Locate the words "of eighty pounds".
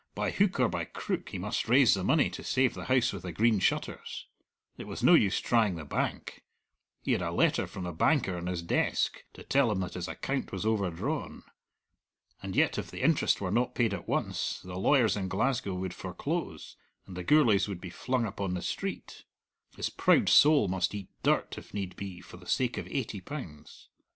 22.79-23.89